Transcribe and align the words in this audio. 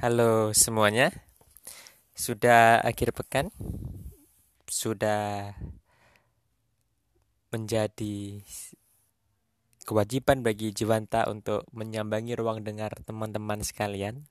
Halo 0.00 0.56
semuanya, 0.56 1.12
sudah 2.16 2.80
akhir 2.80 3.12
pekan, 3.12 3.52
sudah 4.64 5.52
menjadi 7.52 8.40
kewajiban 9.84 10.40
bagi 10.40 10.72
Jiwanta 10.72 11.28
untuk 11.28 11.68
menyambangi 11.76 12.32
ruang 12.32 12.64
dengar 12.64 12.96
teman-teman 13.04 13.60
sekalian. 13.60 14.24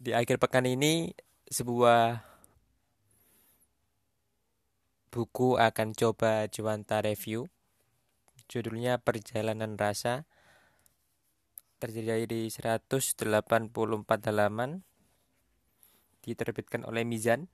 Di 0.00 0.16
akhir 0.16 0.40
pekan 0.40 0.64
ini, 0.64 1.12
sebuah 1.52 2.24
buku 5.12 5.60
akan 5.60 5.92
coba 5.92 6.48
Jiwanta 6.48 7.04
review. 7.04 7.52
Judulnya 8.48 8.96
Perjalanan 8.96 9.76
Rasa 9.76 10.24
terdiri 11.82 12.22
dari 12.30 12.46
184 12.46 13.26
halaman 14.30 14.86
diterbitkan 16.22 16.86
oleh 16.86 17.02
Mizan. 17.02 17.50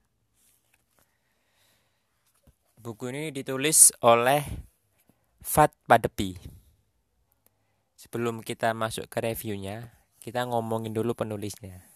Buku 2.77 3.09
ini 3.09 3.33
ditulis 3.33 3.97
oleh 4.05 4.45
Fat 5.41 5.73
Padepi. 5.89 6.37
Sebelum 7.97 8.45
kita 8.45 8.77
masuk 8.77 9.09
ke 9.09 9.25
reviewnya, 9.25 9.97
kita 10.21 10.45
ngomongin 10.45 10.93
dulu 10.93 11.17
penulisnya. 11.17 11.89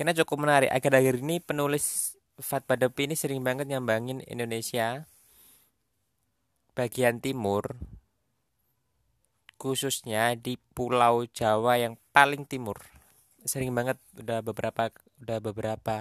Karena 0.00 0.16
cukup 0.16 0.48
menarik, 0.48 0.72
akhir-akhir 0.72 1.20
ini 1.20 1.44
penulis 1.44 2.16
Fat 2.40 2.64
Padepi 2.64 3.12
ini 3.12 3.16
sering 3.16 3.44
banget 3.44 3.68
nyambangin 3.68 4.24
Indonesia 4.24 5.04
bagian 6.72 7.20
timur 7.20 7.76
khususnya 9.66 10.38
di 10.38 10.54
Pulau 10.54 11.26
Jawa 11.26 11.82
yang 11.82 11.98
paling 12.14 12.46
timur. 12.46 12.78
Sering 13.42 13.74
banget 13.74 13.98
udah 14.14 14.38
beberapa 14.46 14.94
udah 15.18 15.38
beberapa 15.42 15.98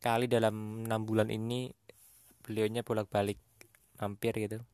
kali 0.00 0.24
dalam 0.24 0.88
enam 0.88 1.04
bulan 1.04 1.28
ini 1.28 1.68
beliaunya 2.40 2.80
bolak-balik 2.80 3.36
mampir 4.00 4.32
gitu. 4.40 4.64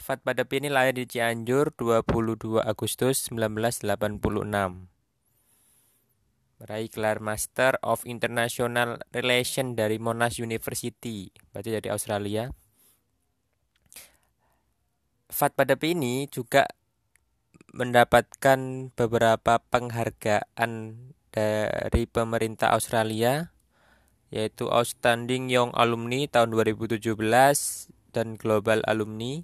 Fat 0.00 0.20
Padapi 0.20 0.60
ini 0.60 0.68
lahir 0.68 0.92
di 0.92 1.08
Cianjur 1.08 1.72
22 1.76 2.60
Agustus 2.60 3.32
1986. 3.32 3.88
Meraih 6.60 6.88
gelar 6.92 7.24
Master 7.24 7.80
of 7.80 8.04
International 8.04 9.00
Relation 9.16 9.72
dari 9.72 9.96
Monash 9.96 10.44
University, 10.44 11.32
berarti 11.52 11.70
dari 11.72 11.88
Australia. 11.88 12.52
Fat 15.32 15.56
Padapi 15.56 15.96
ini 15.96 16.28
juga 16.28 16.68
mendapatkan 17.74 18.88
beberapa 18.94 19.58
penghargaan 19.58 20.94
dari 21.34 22.02
pemerintah 22.06 22.70
Australia 22.70 23.50
yaitu 24.30 24.66
Outstanding 24.70 25.50
Young 25.50 25.74
Alumni 25.74 26.26
tahun 26.26 26.54
2017 26.54 27.14
dan 28.14 28.34
Global 28.38 28.82
Alumni. 28.86 29.42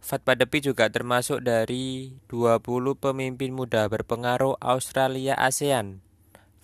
Fat 0.00 0.24
Padepi 0.24 0.64
juga 0.64 0.88
termasuk 0.88 1.44
dari 1.44 2.16
20 2.32 2.64
pemimpin 2.96 3.52
muda 3.52 3.84
berpengaruh 3.88 4.56
Australia 4.60 5.36
ASEAN 5.36 6.00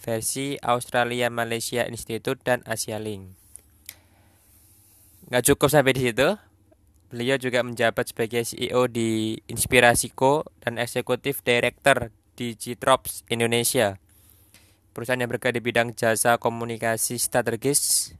versi 0.00 0.60
Australia 0.60 1.32
Malaysia 1.32 1.84
Institute 1.88 2.40
dan 2.44 2.60
Asia 2.68 3.00
Link. 3.00 3.36
Nggak 5.32 5.44
cukup 5.52 5.68
sampai 5.72 5.96
di 5.96 6.12
situ, 6.12 6.36
Beliau 7.14 7.38
juga 7.38 7.62
menjabat 7.62 8.10
sebagai 8.10 8.42
CEO 8.42 8.90
di 8.90 9.38
Inspirasiko 9.46 10.50
dan 10.58 10.82
Eksekutif 10.82 11.46
Director 11.46 12.10
di 12.34 12.58
Citrops 12.58 13.22
Indonesia. 13.30 14.02
Perusahaan 14.90 15.22
yang 15.22 15.30
bergerak 15.30 15.54
di 15.54 15.62
bidang 15.62 15.94
jasa 15.94 16.42
komunikasi 16.42 17.14
strategis 17.22 18.10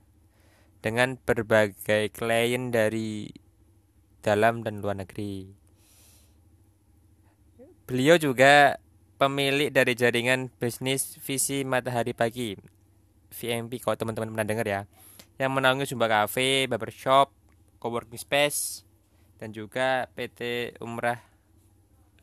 dengan 0.79 1.19
berbagai 1.19 2.15
klien 2.15 2.71
dari 2.71 3.35
dalam 4.23 4.63
dan 4.63 4.79
luar 4.79 5.03
negeri. 5.03 5.51
Beliau 7.91 8.15
juga 8.15 8.79
pemilik 9.19 9.75
dari 9.75 9.99
jaringan 9.99 10.55
bisnis 10.63 11.19
Visi 11.19 11.67
Matahari 11.67 12.15
Pagi, 12.15 12.55
VMP 13.35 13.83
kalau 13.83 13.99
teman-teman 13.99 14.31
pernah 14.31 14.47
dengar 14.47 14.67
ya, 14.71 14.81
yang 15.43 15.51
menaungi 15.51 15.83
jumlah 15.83 16.07
kafe, 16.07 16.71
barbershop, 16.71 17.35
coworking 17.85 18.17
space, 18.17 18.81
dan 19.37 19.53
juga 19.53 20.09
PT 20.17 20.73
Umrah 20.81 21.21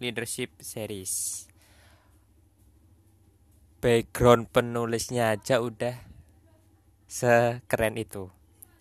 Leadership 0.01 0.57
Series. 0.57 1.45
Background 3.77 4.49
penulisnya 4.49 5.37
aja 5.37 5.61
udah 5.61 6.01
sekeren 7.05 7.93
itu. 7.93 8.33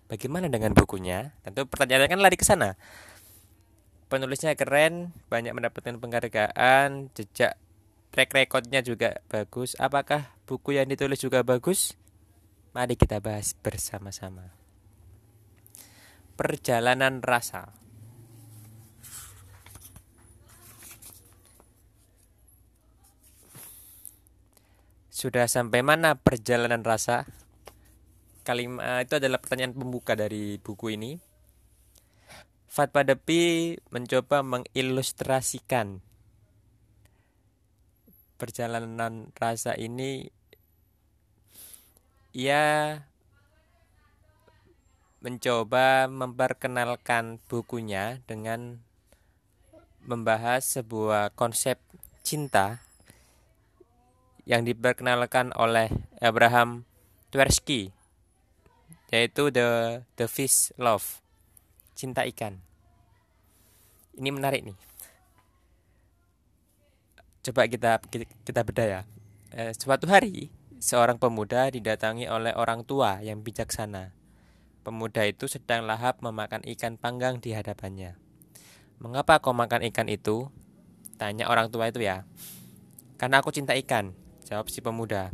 Bagaimana 0.09 0.49
dengan 0.49 0.73
bukunya? 0.73 1.37
Tentu 1.45 1.69
pertanyaannya 1.69 2.09
kan 2.09 2.21
lari 2.25 2.41
ke 2.41 2.49
sana. 2.49 2.81
Penulisnya 4.09 4.57
keren, 4.57 5.13
banyak 5.29 5.53
mendapatkan 5.53 6.01
penghargaan, 6.01 7.13
jejak 7.13 7.61
track 8.11 8.33
recordnya 8.33 8.81
juga 8.81 9.21
bagus. 9.29 9.77
Apakah 9.77 10.33
buku 10.49 10.81
yang 10.81 10.89
ditulis 10.89 11.21
juga 11.21 11.45
bagus? 11.45 11.95
Mari 12.73 12.97
kita 12.97 13.21
bahas 13.21 13.53
bersama-sama. 13.55 14.60
Perjalanan 16.41 17.21
rasa. 17.21 17.69
Sudah 25.13 25.45
sampai 25.53 25.85
mana 25.85 26.17
perjalanan 26.17 26.81
rasa? 26.81 27.29
Kalimat 28.41 29.05
itu 29.05 29.21
adalah 29.21 29.37
pertanyaan 29.37 29.77
pembuka 29.77 30.17
dari 30.17 30.57
buku 30.57 30.97
ini. 30.97 31.21
Fatwa 32.73 33.05
Depi 33.05 33.77
mencoba 33.93 34.41
mengilustrasikan 34.41 36.01
perjalanan 38.41 39.29
rasa 39.37 39.77
ini 39.77 40.33
ia 42.33 43.05
mencoba 45.21 46.09
memperkenalkan 46.09 47.45
bukunya 47.45 48.25
dengan 48.25 48.81
membahas 50.01 50.65
sebuah 50.81 51.37
konsep 51.37 51.77
cinta 52.25 52.81
yang 54.49 54.65
diperkenalkan 54.65 55.53
oleh 55.53 55.93
Abraham 56.25 56.89
Tversky 57.29 57.93
yaitu 59.13 59.53
the 59.53 60.01
the 60.17 60.25
fish 60.25 60.73
love 60.81 61.21
cinta 61.93 62.25
ikan. 62.25 62.63
Ini 64.17 64.31
menarik 64.33 64.65
nih. 64.65 64.79
Coba 67.45 67.69
kita 67.69 68.01
kita 68.47 68.61
beda 68.65 68.85
ya. 68.89 69.01
Eh, 69.53 69.77
suatu 69.77 70.09
hari 70.09 70.49
seorang 70.81 71.21
pemuda 71.21 71.69
didatangi 71.69 72.25
oleh 72.31 72.57
orang 72.57 72.87
tua 72.89 73.21
yang 73.21 73.45
bijaksana 73.45 74.20
pemuda 74.81 75.29
itu 75.29 75.47
sedang 75.47 75.85
lahap 75.85 76.21
memakan 76.25 76.65
ikan 76.77 76.97
panggang 76.97 77.39
di 77.39 77.53
hadapannya 77.57 78.17
mengapa 79.01 79.41
kau 79.41 79.57
makan 79.57 79.85
ikan 79.93 80.09
itu 80.09 80.49
tanya 81.17 81.49
orang 81.49 81.69
tua 81.69 81.89
itu 81.89 82.05
ya 82.05 82.25
karena 83.21 83.45
aku 83.45 83.53
cinta 83.53 83.77
ikan 83.77 84.17
Jawab 84.51 84.67
si 84.67 84.83
pemuda. 84.83 85.31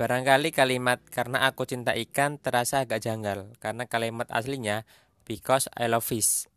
Barangkali 0.00 0.48
kalimat 0.48 0.96
karena 1.12 1.44
aku 1.44 1.68
cinta 1.68 1.92
ikan 1.92 2.40
terasa 2.40 2.88
agak 2.88 3.04
janggal 3.04 3.52
karena 3.60 3.84
kalimat 3.84 4.24
aslinya 4.32 4.88
because 5.28 5.68
I 5.76 5.92
love 5.92 6.08
fish. 6.08 6.48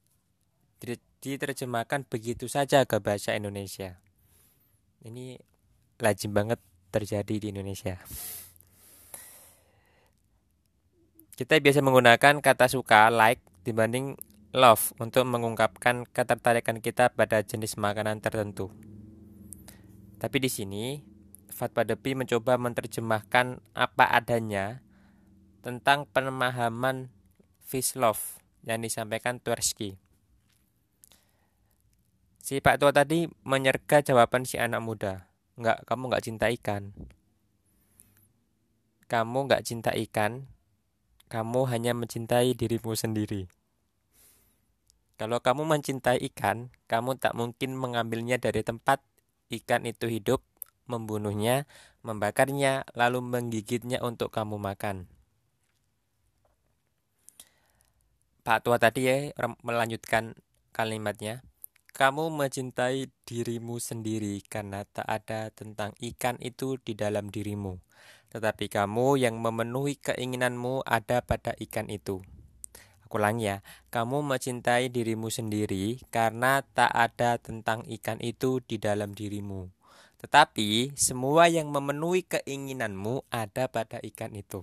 Diterjemahkan 1.19 2.07
begitu 2.07 2.47
saja 2.47 2.88
ke 2.88 3.03
bahasa 3.03 3.35
Indonesia. 3.35 4.00
Ini 5.03 5.36
lazim 6.00 6.31
banget 6.31 6.63
terjadi 6.95 7.36
di 7.36 7.47
Indonesia. 7.51 8.00
Kita 11.38 11.54
biasa 11.62 11.86
menggunakan 11.86 12.42
kata 12.42 12.66
suka 12.66 13.13
like 13.13 13.45
dibanding 13.62 14.18
love 14.57 14.89
untuk 14.98 15.22
mengungkapkan 15.30 16.10
ketertarikan 16.10 16.81
kita 16.81 17.13
pada 17.13 17.45
jenis 17.45 17.78
makanan 17.78 18.25
tertentu. 18.25 18.74
Tapi 20.18 20.38
di 20.42 20.50
sini 20.50 21.06
Fatwa 21.54 21.86
Depi 21.86 22.18
mencoba 22.18 22.57
menerjemahkan 22.57 23.62
apa 23.78 24.06
adanya 24.18 24.81
tentang 25.62 26.10
pemahaman 26.10 27.13
fish 27.62 27.94
love 27.94 28.42
yang 28.66 28.81
disampaikan 28.81 29.38
Tversky. 29.38 30.01
Si 32.42 32.57
Pak 32.57 32.81
Tua 32.81 32.89
tadi 32.89 33.30
menyerga 33.45 34.01
jawaban 34.01 34.42
si 34.42 34.57
anak 34.57 34.81
muda. 34.81 35.30
Enggak, 35.54 35.86
kamu 35.86 36.04
enggak 36.10 36.25
cinta 36.25 36.50
ikan. 36.50 36.98
Kamu 39.06 39.45
enggak 39.45 39.62
cinta 39.68 39.94
ikan, 39.94 40.50
kamu 41.27 41.68
hanya 41.68 41.91
mencintai 41.91 42.56
dirimu 42.56 42.95
sendiri. 42.95 43.51
Kalau 45.18 45.44
kamu 45.44 45.68
mencintai 45.68 46.21
ikan, 46.31 46.69
kamu 46.88 47.19
tak 47.19 47.35
mungkin 47.35 47.75
mengambilnya 47.75 48.38
dari 48.39 48.63
tempat 48.63 49.03
ikan 49.50 49.83
itu 49.83 50.07
hidup 50.07 50.45
membunuhnya, 50.88 51.68
membakarnya, 52.01 52.88
lalu 52.95 53.19
menggigitnya 53.19 54.00
untuk 54.00 54.31
kamu 54.31 54.56
makan. 54.56 55.12
Pak 58.47 58.63
tua 58.63 58.79
tadi 58.79 59.03
ya 59.03 59.35
melanjutkan 59.59 60.31
kalimatnya. 60.71 61.44
Kamu 61.91 62.31
mencintai 62.31 63.09
dirimu 63.27 63.81
sendiri 63.81 64.39
karena 64.45 64.85
tak 64.88 65.03
ada 65.03 65.50
tentang 65.51 65.91
ikan 66.00 66.38
itu 66.39 66.79
di 66.79 66.94
dalam 66.95 67.27
dirimu. 67.27 67.81
Tetapi 68.38 68.69
kamu 68.69 69.18
yang 69.18 69.42
memenuhi 69.42 69.98
keinginanmu 69.98 70.86
ada 70.86 71.25
pada 71.25 71.57
ikan 71.57 71.89
itu. 71.89 72.22
Aku 73.01 73.18
ulangi 73.18 73.50
ya, 73.50 73.66
kamu 73.89 74.22
mencintai 74.22 74.94
dirimu 74.94 75.34
sendiri 75.34 75.98
karena 76.13 76.62
tak 76.62 76.94
ada 76.94 77.42
tentang 77.42 77.81
ikan 77.89 78.22
itu 78.22 78.62
di 78.62 78.78
dalam 78.78 79.18
dirimu. 79.18 79.74
Tetapi 80.22 80.94
semua 80.94 81.50
yang 81.50 81.74
memenuhi 81.74 82.30
keinginanmu 82.30 83.25
ada 83.34 83.66
pada 83.74 83.98
ikan 84.06 84.38
itu. 84.38 84.62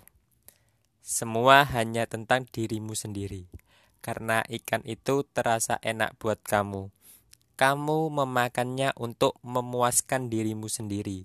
Semua 1.02 1.66
hanya 1.66 2.06
tentang 2.06 2.46
dirimu 2.46 2.94
sendiri. 2.94 3.50
Karena 3.98 4.46
ikan 4.46 4.86
itu 4.86 5.26
terasa 5.26 5.82
enak 5.82 6.14
buat 6.22 6.38
kamu 6.46 6.94
kamu 7.54 8.10
memakannya 8.10 8.90
untuk 8.98 9.38
memuaskan 9.46 10.26
dirimu 10.26 10.66
sendiri. 10.66 11.22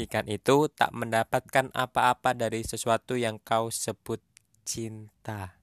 Ikan 0.00 0.24
itu 0.28 0.72
tak 0.72 0.96
mendapatkan 0.96 1.68
apa-apa 1.76 2.32
dari 2.32 2.64
sesuatu 2.64 3.12
yang 3.16 3.36
kau 3.36 3.68
sebut 3.68 4.24
cinta. 4.64 5.60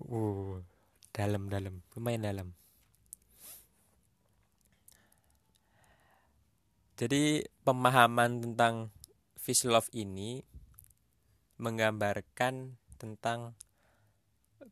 Uh, 0.00 0.64
dalam-dalam, 1.12 1.84
lumayan 1.94 2.24
dalam. 2.24 2.48
Jadi 6.94 7.42
pemahaman 7.66 8.38
tentang 8.38 8.94
fish 9.34 9.66
love 9.66 9.90
ini 9.90 10.46
menggambarkan 11.58 12.78
tentang 12.96 13.58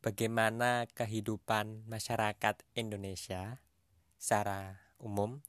bagaimana 0.01 0.89
kehidupan 0.91 1.87
masyarakat 1.87 2.63
Indonesia 2.75 3.59
secara 4.19 4.79
umum 4.99 5.43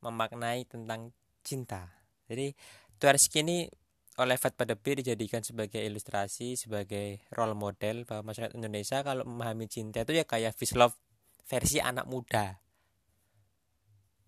memaknai 0.00 0.64
tentang 0.64 1.12
cinta. 1.44 2.03
Jadi 2.34 2.50
Tversky 2.98 3.46
ini 3.46 3.70
oleh 4.18 4.34
Fat 4.34 4.58
Padepi 4.58 4.98
dijadikan 5.02 5.46
sebagai 5.46 5.78
ilustrasi, 5.78 6.58
sebagai 6.58 7.22
role 7.30 7.54
model 7.54 8.02
bahwa 8.02 8.34
masyarakat 8.34 8.58
Indonesia 8.58 9.06
kalau 9.06 9.22
memahami 9.22 9.70
cinta 9.70 10.02
itu 10.02 10.18
ya 10.18 10.26
kayak 10.26 10.50
fish 10.58 10.74
love 10.74 10.98
versi 11.46 11.78
anak 11.78 12.10
muda. 12.10 12.58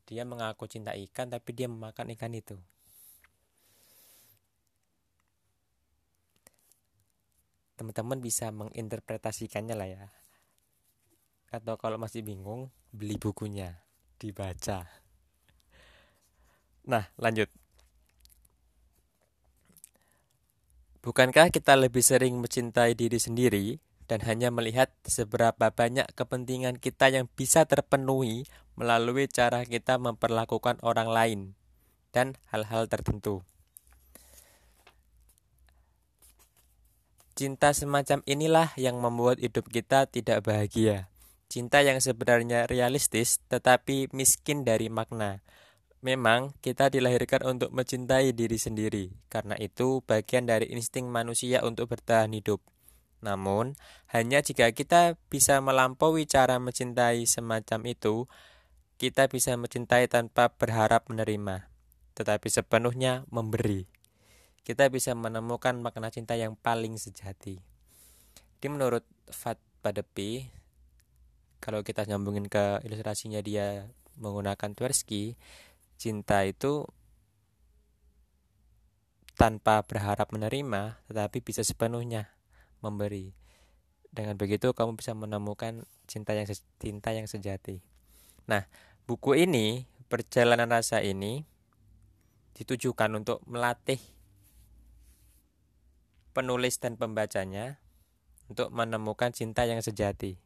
Dia 0.07 0.23
mengaku 0.23 0.71
cinta 0.71 0.95
ikan 0.95 1.35
tapi 1.35 1.51
dia 1.51 1.67
memakan 1.67 2.15
ikan 2.15 2.31
itu. 2.31 2.55
Teman-teman 7.75 8.23
bisa 8.23 8.55
menginterpretasikannya 8.55 9.75
lah 9.75 9.89
ya. 9.91 10.05
Atau 11.51 11.75
kalau 11.75 11.99
masih 11.99 12.23
bingung, 12.23 12.71
beli 12.95 13.19
bukunya 13.19 13.83
dibaca. 14.23 14.87
Nah, 16.87 17.11
lanjut. 17.19 17.66
Bukankah 21.07 21.55
kita 21.55 21.79
lebih 21.79 22.03
sering 22.03 22.43
mencintai 22.43 22.99
diri 22.99 23.23
sendiri 23.23 23.79
dan 24.11 24.27
hanya 24.27 24.51
melihat 24.51 24.91
seberapa 25.07 25.71
banyak 25.71 26.03
kepentingan 26.19 26.83
kita 26.83 27.15
yang 27.15 27.31
bisa 27.31 27.63
terpenuhi 27.63 28.43
melalui 28.75 29.31
cara 29.31 29.63
kita 29.63 30.03
memperlakukan 30.03 30.83
orang 30.83 31.07
lain 31.07 31.41
dan 32.11 32.35
hal-hal 32.51 32.91
tertentu? 32.91 33.47
Cinta 37.39 37.71
semacam 37.71 38.27
inilah 38.27 38.75
yang 38.75 38.99
membuat 38.99 39.39
hidup 39.39 39.71
kita 39.71 40.11
tidak 40.11 40.43
bahagia. 40.43 41.07
Cinta 41.47 41.87
yang 41.87 42.03
sebenarnya 42.03 42.67
realistis 42.67 43.39
tetapi 43.47 44.11
miskin 44.11 44.67
dari 44.67 44.91
makna. 44.91 45.39
Memang 46.05 46.53
kita 46.61 46.93
dilahirkan 46.93 47.43
untuk 47.49 47.73
mencintai 47.73 48.37
diri 48.37 48.61
sendiri, 48.61 49.17
karena 49.33 49.57
itu 49.57 50.05
bagian 50.05 50.45
dari 50.45 50.69
insting 50.69 51.09
manusia 51.09 51.65
untuk 51.65 51.89
bertahan 51.89 52.31
hidup. 52.37 52.61
Namun, 53.25 53.75
hanya 54.13 54.45
jika 54.45 54.71
kita 54.77 55.17
bisa 55.33 55.59
melampaui 55.65 56.29
cara 56.29 56.61
mencintai 56.61 57.25
semacam 57.25 57.81
itu, 57.89 58.29
kita 59.01 59.29
bisa 59.29 59.57
mencintai 59.57 60.09
tanpa 60.09 60.53
berharap 60.53 61.09
menerima, 61.09 61.69
tetapi 62.17 62.49
sepenuhnya 62.49 63.25
memberi. 63.33 63.89
Kita 64.63 64.93
bisa 64.93 65.17
menemukan 65.17 65.79
makna 65.81 66.13
cinta 66.13 66.37
yang 66.37 66.59
paling 66.61 67.01
sejati. 67.01 67.61
Di 68.61 68.67
menurut 68.69 69.05
Fat 69.33 69.61
Padepi, 69.81 70.49
kalau 71.61 71.81
kita 71.81 72.05
nyambungin 72.05 72.49
ke 72.49 72.85
ilustrasinya 72.85 73.41
dia 73.41 73.89
menggunakan 74.17 74.73
Tversky 74.73 75.37
cinta 75.97 76.45
itu 76.45 76.89
tanpa 79.37 79.85
berharap 79.85 80.33
menerima 80.33 81.01
tetapi 81.13 81.45
bisa 81.45 81.61
sepenuhnya 81.61 82.33
memberi. 82.81 83.37
Dengan 84.09 84.41
begitu 84.41 84.73
kamu 84.73 84.97
bisa 84.97 85.13
menemukan 85.13 85.85
cinta 86.09 86.33
yang 86.33 86.49
cinta 86.81 87.13
yang 87.13 87.29
sejati. 87.29 87.85
Nah 88.49 88.65
buku 89.05 89.37
ini 89.37 89.85
perjalanan 90.09 90.73
rasa 90.73 91.05
ini 91.05 91.45
ditujukan 92.57 93.13
untuk 93.13 93.45
melatih 93.45 94.01
penulis 96.33 96.81
dan 96.81 96.97
pembacanya 96.97 97.81
untuk 98.49 98.73
menemukan 98.73 99.33
cinta 99.37 99.69
yang 99.69 99.85
sejati. 99.85 100.41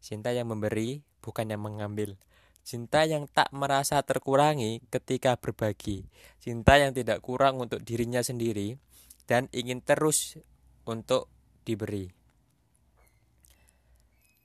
Cinta 0.00 0.32
yang 0.32 0.48
memberi, 0.48 1.04
bukan 1.20 1.48
yang 1.52 1.60
mengambil. 1.60 2.16
Cinta 2.60 3.08
yang 3.08 3.24
tak 3.26 3.48
merasa 3.56 3.98
terkurangi 4.04 4.84
ketika 4.92 5.34
berbagi. 5.40 6.06
Cinta 6.38 6.76
yang 6.76 6.92
tidak 6.92 7.24
kurang 7.24 7.58
untuk 7.58 7.80
dirinya 7.82 8.20
sendiri 8.20 8.76
dan 9.24 9.48
ingin 9.50 9.80
terus 9.80 10.36
untuk 10.84 11.26
diberi. 11.64 12.12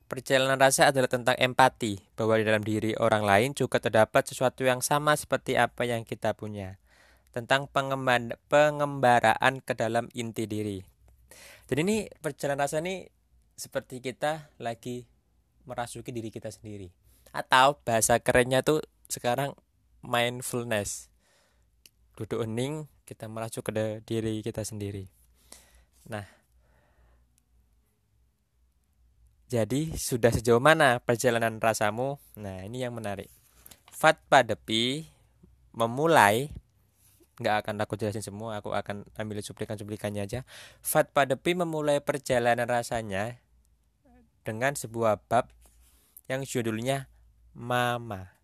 Perjalanan 0.06 0.62
rasa 0.62 0.94
adalah 0.94 1.10
tentang 1.10 1.34
empati, 1.34 1.98
bahwa 2.14 2.38
di 2.38 2.46
dalam 2.46 2.62
diri 2.62 2.94
orang 2.94 3.26
lain 3.26 3.58
juga 3.58 3.82
terdapat 3.82 4.30
sesuatu 4.30 4.62
yang 4.62 4.80
sama 4.86 5.18
seperti 5.18 5.58
apa 5.58 5.82
yang 5.90 6.06
kita 6.06 6.38
punya. 6.38 6.78
Tentang 7.34 7.68
pengembaraan 8.48 9.66
ke 9.66 9.74
dalam 9.74 10.08
inti 10.14 10.46
diri. 10.46 10.80
Jadi 11.66 11.80
ini 11.82 12.06
perjalanan 12.22 12.70
rasa 12.70 12.80
ini 12.86 13.10
seperti 13.58 13.98
kita 13.98 14.54
lagi 14.62 15.10
merasuki 15.66 16.14
diri 16.14 16.30
kita 16.30 16.54
sendiri 16.54 17.05
atau 17.36 17.76
bahasa 17.84 18.16
kerennya 18.24 18.64
tuh 18.64 18.80
sekarang 19.12 19.52
mindfulness. 20.00 21.12
Duduk 22.16 22.48
hening 22.48 22.88
kita 23.04 23.28
merasuk 23.28 23.68
ke 23.68 24.00
diri 24.08 24.40
kita 24.40 24.64
sendiri. 24.64 25.12
Nah 26.08 26.24
jadi 29.52 29.92
sudah 29.94 30.32
sejauh 30.32 30.64
mana 30.64 31.04
perjalanan 31.04 31.60
rasamu? 31.60 32.16
Nah 32.40 32.64
ini 32.64 32.88
yang 32.88 32.96
menarik. 32.96 33.28
Fat 33.92 34.16
Padepi 34.32 35.12
memulai 35.76 36.56
nggak 37.36 37.68
akan 37.68 37.84
aku 37.84 38.00
jelasin 38.00 38.24
semua 38.24 38.64
aku 38.64 38.72
akan 38.72 39.04
ambil 39.20 39.44
cuplikan-cuplikannya 39.44 40.24
aja. 40.24 40.48
Fat 40.80 41.12
Padepi 41.12 41.52
memulai 41.52 42.00
perjalanan 42.00 42.64
rasanya 42.64 43.44
dengan 44.48 44.72
sebuah 44.72 45.20
bab 45.28 45.52
yang 46.32 46.48
judulnya 46.48 47.12
Mama. 47.56 48.36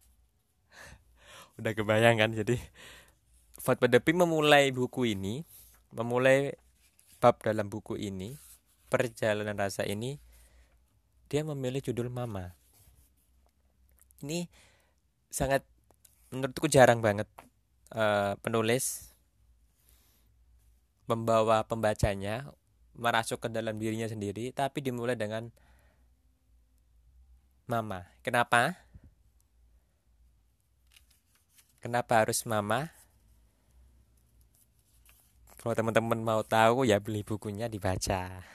Udah 1.60 1.76
kebayang 1.76 2.18
kan? 2.18 2.32
Jadi 2.32 2.56
Fatma 3.60 3.92
Depi 3.92 4.16
memulai 4.16 4.74
buku 4.74 5.14
ini, 5.14 5.46
memulai 5.94 6.56
bab 7.22 7.38
dalam 7.44 7.70
buku 7.70 8.00
ini, 8.00 8.40
perjalanan 8.90 9.54
rasa 9.54 9.86
ini, 9.86 10.18
dia 11.30 11.46
memilih 11.46 11.84
judul 11.84 12.10
Mama. 12.10 12.56
Ini 14.26 14.50
sangat 15.30 15.62
menurutku 16.32 16.72
jarang 16.72 17.04
banget 17.04 17.28
uh, 17.94 18.40
penulis 18.40 19.12
membawa 21.06 21.68
pembacanya 21.68 22.48
merasuk 22.96 23.44
ke 23.44 23.48
dalam 23.52 23.76
dirinya 23.76 24.08
sendiri, 24.08 24.52
tapi 24.56 24.80
dimulai 24.80 25.16
dengan 25.20 25.52
mama. 27.68 28.08
Kenapa? 28.24 28.91
Kenapa 31.82 32.22
harus 32.22 32.46
mama? 32.46 32.94
Kalau 35.58 35.74
teman-teman 35.74 36.22
mau 36.22 36.46
tahu 36.46 36.86
ya 36.86 37.02
beli 37.02 37.26
bukunya 37.26 37.66
dibaca. 37.66 38.46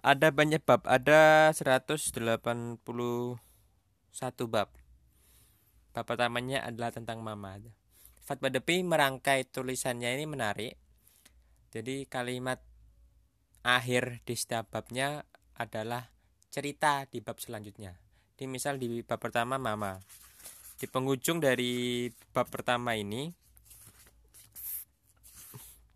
Ada 0.00 0.32
banyak 0.32 0.64
bab, 0.64 0.88
ada 0.88 1.52
181 1.52 2.80
bab. 4.48 4.72
Bab 5.92 6.04
pertamanya 6.08 6.64
adalah 6.64 6.88
tentang 6.88 7.20
mama. 7.20 7.60
Fatwa 8.24 8.48
Depi 8.48 8.80
merangkai 8.80 9.44
tulisannya 9.44 10.16
ini 10.16 10.24
menarik. 10.24 10.80
Jadi 11.68 12.08
kalimat 12.08 12.64
akhir 13.60 14.24
di 14.24 14.32
setiap 14.40 14.72
babnya 14.72 15.28
adalah 15.52 16.08
cerita 16.48 17.04
di 17.12 17.20
bab 17.20 17.36
selanjutnya. 17.36 17.92
Di 18.40 18.48
misal 18.48 18.80
di 18.80 19.04
bab 19.04 19.20
pertama 19.20 19.60
mama. 19.60 20.00
Di 20.80 20.88
penghujung 20.88 21.44
dari 21.44 22.08
bab 22.32 22.48
pertama 22.48 22.96
ini 22.96 23.28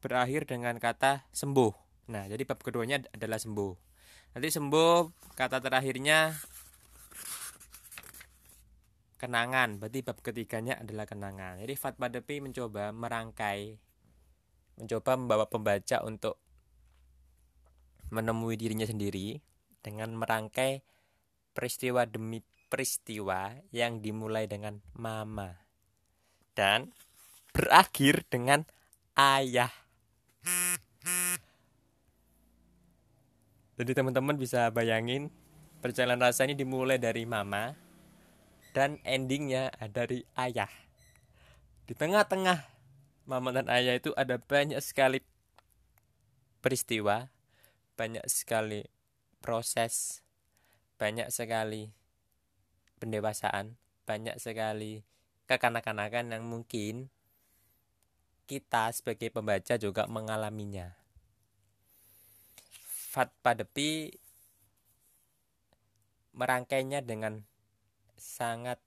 berakhir 0.05 0.45
dengan 0.45 0.77
kata 0.77 1.25
sembuh. 1.33 1.73
Nah, 2.13 2.29
jadi 2.29 2.45
bab 2.45 2.61
keduanya 2.61 3.01
adalah 3.17 3.41
sembuh. 3.41 3.73
Nanti 4.37 4.49
sembuh 4.53 5.33
kata 5.33 5.65
terakhirnya 5.65 6.37
kenangan. 9.17 9.81
Berarti 9.81 10.05
bab 10.05 10.21
ketiganya 10.21 10.77
adalah 10.77 11.09
kenangan. 11.09 11.65
Jadi 11.65 11.73
Fatma 11.81 12.13
Depi 12.13 12.45
mencoba 12.45 12.93
merangkai 12.93 13.81
mencoba 14.75 15.17
membawa 15.17 15.47
pembaca 15.49 16.03
untuk 16.05 16.37
menemui 18.11 18.59
dirinya 18.59 18.85
sendiri 18.85 19.39
dengan 19.81 20.13
merangkai 20.13 20.83
peristiwa 21.55 22.05
demi 22.05 22.43
peristiwa 22.75 23.55
yang 23.71 24.03
dimulai 24.03 24.51
dengan 24.51 24.83
mama 24.99 25.63
dan 26.59 26.91
berakhir 27.55 28.27
dengan 28.27 28.67
ayah. 29.15 29.71
Jadi 33.79 33.95
teman-teman 33.95 34.35
bisa 34.35 34.75
bayangin 34.75 35.31
perjalanan 35.79 36.27
rasa 36.27 36.51
ini 36.51 36.59
dimulai 36.59 36.99
dari 36.99 37.23
mama 37.23 37.79
dan 38.75 38.99
endingnya 39.07 39.71
dari 39.95 40.27
ayah. 40.35 40.71
Di 41.87 41.95
tengah-tengah 41.95 42.59
mama 43.31 43.55
dan 43.55 43.71
ayah 43.71 43.95
itu 43.95 44.11
ada 44.19 44.43
banyak 44.43 44.83
sekali 44.83 45.23
peristiwa, 46.59 47.31
banyak 47.95 48.27
sekali 48.27 48.83
proses, 49.39 50.27
banyak 50.99 51.31
sekali 51.31 52.03
pendewasaan, 53.05 53.77
banyak 54.09 54.41
sekali 54.41 55.05
kekanak-kanakan 55.45 56.33
yang 56.33 56.45
mungkin 56.49 57.13
kita 58.49 58.89
sebagai 58.97 59.29
pembaca 59.29 59.77
juga 59.77 60.09
mengalaminya. 60.09 60.97
Fat 63.13 63.31
Padepi 63.45 64.11
merangkainya 66.35 67.05
dengan 67.05 67.47
sangat 68.19 68.83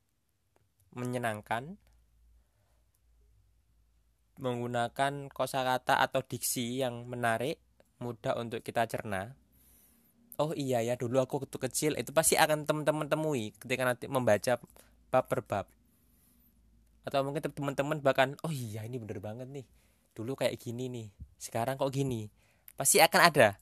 menyenangkan 0.91 1.79
menggunakan 4.37 5.33
kosakata 5.33 5.97
atau 5.97 6.21
diksi 6.21 6.85
yang 6.85 7.09
menarik, 7.09 7.57
mudah 7.97 8.37
untuk 8.37 8.61
kita 8.61 8.85
cerna. 8.85 9.33
Oh 10.37 10.53
iya 10.53 10.85
ya, 10.85 10.93
dulu 10.93 11.17
aku 11.17 11.41
waktu 11.41 11.57
kecil 11.57 11.91
itu 11.97 12.13
pasti 12.13 12.37
akan 12.37 12.69
teman-teman 12.69 13.09
temui 13.09 13.57
ketika 13.57 13.81
nanti 13.81 14.05
membaca 14.05 14.61
bab 15.09 15.25
per 15.25 15.41
bab. 15.41 15.65
Atau 17.01 17.25
mungkin 17.25 17.41
teman-teman 17.41 17.97
bahkan 18.05 18.37
oh 18.45 18.53
iya 18.53 18.85
ini 18.85 19.01
bener 19.01 19.17
banget 19.17 19.49
nih. 19.49 19.65
Dulu 20.13 20.37
kayak 20.37 20.61
gini 20.61 20.93
nih 20.93 21.07
sekarang 21.41 21.81
kok 21.81 21.89
gini. 21.89 22.29
Pasti 22.77 23.01
akan 23.01 23.21
ada. 23.33 23.57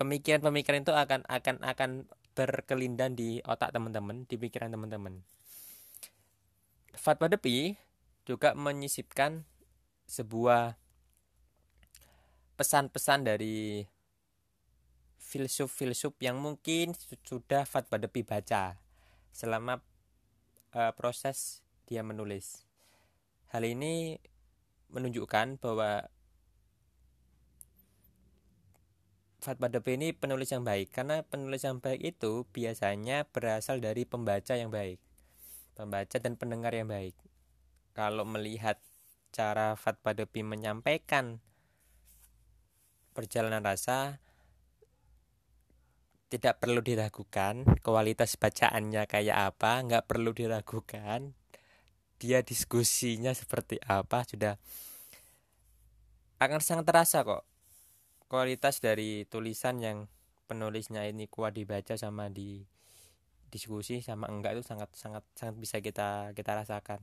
Pemikiran-pemikiran 0.00 0.80
itu 0.80 0.92
akan 0.96 1.28
akan 1.28 1.56
akan 1.60 1.90
berkelindan 2.32 3.12
di 3.12 3.40
otak 3.44 3.72
teman-teman 3.72 4.24
di 4.24 4.36
pikiran 4.40 4.72
teman-teman. 4.72 5.24
Fatwa 6.96 7.28
Depi 7.28 7.76
juga 8.24 8.56
menyisipkan 8.56 9.44
sebuah 10.08 10.76
pesan-pesan 12.56 13.28
dari 13.28 13.84
filsuf-filsuf 15.26 16.14
yang 16.22 16.38
mungkin 16.38 16.94
sudah 17.26 17.66
Fatwa 17.66 17.98
Depi 17.98 18.22
baca 18.22 18.78
selama 19.34 19.82
uh, 20.70 20.94
proses 20.94 21.66
dia 21.90 22.06
menulis. 22.06 22.62
Hal 23.50 23.66
ini 23.66 24.22
menunjukkan 24.94 25.58
bahwa 25.58 26.06
Fatma 29.42 29.70
Depi 29.70 29.94
ini 29.94 30.10
penulis 30.10 30.50
yang 30.50 30.66
baik 30.66 30.90
karena 30.90 31.22
penulis 31.22 31.62
yang 31.62 31.78
baik 31.78 32.02
itu 32.02 32.46
biasanya 32.50 33.30
berasal 33.30 33.78
dari 33.78 34.02
pembaca 34.02 34.58
yang 34.58 34.74
baik. 34.74 34.98
Pembaca 35.78 36.16
dan 36.18 36.34
pendengar 36.34 36.74
yang 36.74 36.90
baik. 36.90 37.14
Kalau 37.94 38.26
melihat 38.26 38.82
cara 39.30 39.78
Fatma 39.78 40.18
Depi 40.18 40.42
menyampaikan 40.42 41.38
perjalanan 43.14 43.62
rasa 43.62 44.18
tidak 46.36 46.60
perlu 46.60 46.84
diragukan 46.84 47.64
kualitas 47.80 48.36
bacaannya 48.36 49.08
kayak 49.08 49.56
apa 49.56 49.80
nggak 49.82 50.04
perlu 50.04 50.36
diragukan 50.36 51.32
dia 52.20 52.44
diskusinya 52.44 53.32
seperti 53.32 53.80
apa 53.84 54.28
sudah 54.28 54.60
akan 56.36 56.60
sangat 56.60 56.84
terasa 56.84 57.24
kok 57.24 57.48
kualitas 58.28 58.84
dari 58.84 59.24
tulisan 59.24 59.80
yang 59.80 59.98
penulisnya 60.46 61.08
ini 61.08 61.26
kuat 61.26 61.56
dibaca 61.56 61.96
sama 61.96 62.28
di 62.28 62.62
diskusi 63.50 64.02
sama 64.02 64.28
enggak 64.28 64.58
itu 64.58 64.64
sangat 64.66 64.90
sangat 64.92 65.24
sangat 65.38 65.56
bisa 65.56 65.78
kita 65.80 66.34
kita 66.34 66.52
rasakan. 66.52 67.00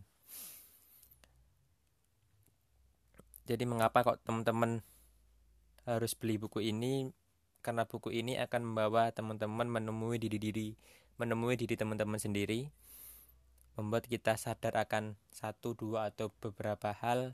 Jadi 3.44 3.64
mengapa 3.68 4.06
kok 4.08 4.24
teman-teman 4.24 4.80
harus 5.84 6.16
beli 6.16 6.40
buku 6.40 6.64
ini 6.64 7.12
karena 7.64 7.88
buku 7.88 8.12
ini 8.12 8.36
akan 8.38 8.62
membawa 8.76 9.10
teman-teman 9.16 9.66
menemui 9.66 10.20
diri 10.20 10.38
diri 10.38 10.68
menemui 11.16 11.56
diri 11.56 11.80
teman-teman 11.80 12.20
sendiri 12.20 12.70
membuat 13.74 14.06
kita 14.06 14.38
sadar 14.38 14.78
akan 14.78 15.18
satu, 15.34 15.74
dua, 15.74 16.14
atau 16.14 16.30
beberapa 16.38 16.94
hal 16.94 17.34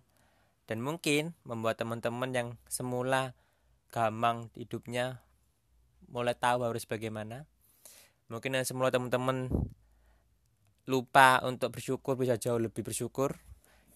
dan 0.69 0.79
mungkin 0.79 1.36
membuat 1.43 1.81
teman-teman 1.81 2.31
yang 2.31 2.50
semula 2.71 3.36
gampang 3.89 4.53
hidupnya 4.55 5.25
mulai 6.07 6.38
tahu 6.38 6.63
harus 6.63 6.86
bagaimana. 6.86 7.50
Mungkin 8.29 8.53
yang 8.53 8.65
semula 8.65 8.93
teman-teman 8.93 9.50
lupa 10.86 11.41
untuk 11.41 11.74
bersyukur 11.74 12.15
bisa 12.15 12.38
jauh 12.38 12.62
lebih 12.62 12.86
bersyukur. 12.86 13.41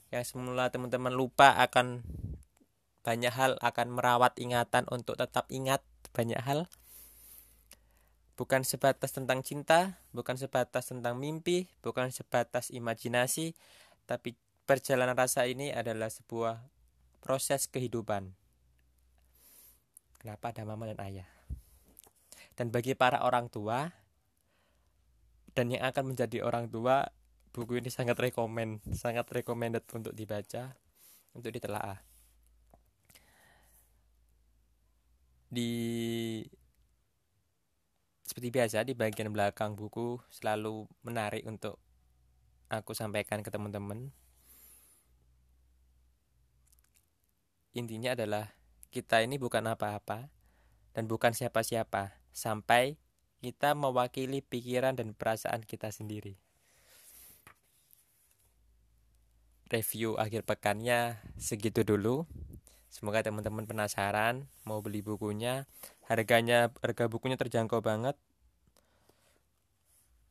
Yang 0.09 0.33
semula 0.33 0.69
teman-teman 0.73 1.13
lupa 1.13 1.53
akan 1.61 2.01
banyak 3.05 3.33
hal 3.33 3.57
akan 3.61 3.87
merawat 3.93 4.37
ingatan 4.41 4.89
untuk 4.89 5.17
tetap 5.17 5.45
ingat 5.53 5.85
banyak 6.13 6.39
hal 6.39 6.69
bukan 8.33 8.65
sebatas 8.65 9.13
tentang 9.13 9.45
cinta, 9.45 10.01
bukan 10.09 10.37
sebatas 10.37 10.89
tentang 10.89 11.17
mimpi, 11.17 11.69
bukan 11.85 12.09
sebatas 12.09 12.73
imajinasi, 12.73 13.53
tapi 14.09 14.33
perjalanan 14.65 15.13
rasa 15.13 15.45
ini 15.45 15.69
adalah 15.69 16.09
sebuah 16.09 16.57
proses 17.21 17.69
kehidupan. 17.69 18.33
Kenapa 20.17 20.55
ada 20.55 20.63
mama 20.63 20.89
dan 20.89 20.99
ayah? 21.03 21.29
Dan 22.57 22.69
bagi 22.69 22.93
para 22.93 23.21
orang 23.25 23.49
tua 23.49 23.91
dan 25.53 25.69
yang 25.69 25.85
akan 25.85 26.13
menjadi 26.13 26.41
orang 26.41 26.65
tua, 26.69 27.05
buku 27.53 27.77
ini 27.77 27.93
sangat 27.93 28.17
rekomend, 28.17 28.81
sangat 28.97 29.29
recommended 29.29 29.85
untuk 29.93 30.13
dibaca, 30.17 30.73
untuk 31.37 31.53
ditelaah. 31.53 32.01
Di 35.53 36.41
seperti 38.25 38.49
biasa 38.49 38.81
di 38.81 38.97
bagian 38.97 39.29
belakang 39.29 39.77
buku 39.77 40.17
selalu 40.33 40.89
menarik 41.05 41.45
untuk 41.45 41.77
aku 42.73 42.97
sampaikan 42.97 43.45
ke 43.45 43.53
teman-teman. 43.53 44.09
Intinya 47.77 48.17
adalah 48.17 48.49
kita 48.89 49.21
ini 49.21 49.37
bukan 49.37 49.61
apa-apa 49.69 50.33
dan 50.97 51.05
bukan 51.05 51.37
siapa-siapa 51.37 52.17
sampai 52.33 52.97
kita 53.37 53.77
mewakili 53.77 54.41
pikiran 54.41 54.97
dan 54.97 55.13
perasaan 55.13 55.61
kita 55.61 55.93
sendiri. 55.93 56.37
Review 59.69 60.17
akhir 60.17 60.45
pekannya 60.45 61.21
segitu 61.37 61.85
dulu. 61.85 62.25
Semoga 62.93 63.25
teman-teman 63.25 63.65
penasaran 63.65 64.45
mau 64.69 64.77
beli 64.85 65.01
bukunya. 65.01 65.65
Harganya 66.05 66.69
harga 66.85 67.09
bukunya 67.09 67.41
terjangkau 67.41 67.81
banget. 67.81 68.13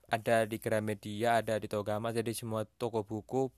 Ada 0.06 0.46
di 0.46 0.62
Gramedia 0.62 1.42
ada 1.42 1.58
di 1.58 1.66
Togama 1.66 2.14
jadi 2.14 2.30
semua 2.30 2.62
toko 2.78 3.02
buku 3.02 3.50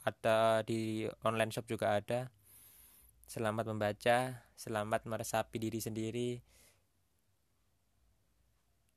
ada 0.00 0.64
di 0.64 1.04
online 1.20 1.52
shop 1.52 1.68
juga 1.68 2.00
ada. 2.00 2.32
Selamat 3.28 3.68
membaca 3.68 4.48
selamat 4.56 5.04
meresapi 5.04 5.56
diri 5.60 5.80
sendiri 5.82 6.30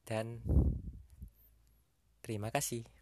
dan 0.05 0.39
terima 2.21 2.53
kasih 2.53 2.94